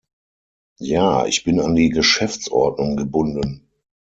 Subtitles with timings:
[0.79, 3.69] Ja, ich bin an die Geschäftsordnung gebunden.